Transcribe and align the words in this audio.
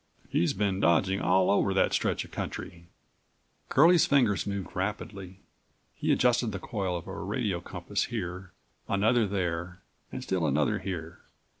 He's 0.29 0.53
been 0.53 0.79
dodging 0.79 1.21
all 1.21 1.51
over 1.51 1.75
that 1.75 1.93
stretch 1.93 2.25
of 2.25 2.31
country." 2.31 2.87
Curlie's 3.69 4.07
fingers 4.07 4.47
moved 4.47 4.75
rapidly. 4.75 5.41
He 5.93 6.11
adjusted 6.11 6.47
the 6.51 6.57
coil 6.57 6.97
of 6.97 7.05
a 7.05 7.13
radio 7.19 7.61
compass 7.61 8.05
here, 8.05 8.51
another 8.89 9.27
there 9.27 9.83
and 10.11 10.23
still 10.23 10.47
another 10.47 10.79
here. 10.79 11.19